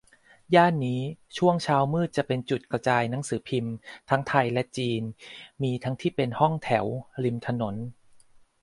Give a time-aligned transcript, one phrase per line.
[0.55, 1.01] ย่านนี้
[1.37, 3.75] ช่วงเช้ามืดจะเป็นจุดกระจายหนังสือพิมพ์
[4.09, 5.01] ทั้งไทยและจีน
[5.63, 6.85] มีทั้งที่เป็นห้องแถว
[7.23, 7.75] ริมถนน